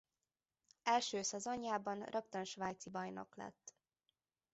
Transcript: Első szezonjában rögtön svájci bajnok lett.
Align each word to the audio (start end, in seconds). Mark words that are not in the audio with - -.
Első 0.83 1.21
szezonjában 1.21 2.03
rögtön 2.03 2.43
svájci 2.43 2.89
bajnok 2.89 3.35
lett. 3.35 3.75